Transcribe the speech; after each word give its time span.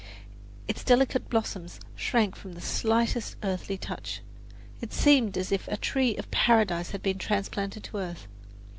Its 0.67 0.83
delicate 0.83 1.29
blossoms 1.29 1.79
shrank 1.95 2.35
from 2.35 2.53
the 2.53 2.59
slightest 2.59 3.35
earthly 3.43 3.77
touch; 3.77 4.21
it 4.81 4.91
seemed 4.91 5.37
as 5.37 5.51
if 5.51 5.67
a 5.67 5.77
tree 5.77 6.17
of 6.17 6.31
paradise 6.31 6.89
had 6.89 7.03
been 7.03 7.19
transplanted 7.19 7.83
to 7.83 7.97
earth. 7.97 8.27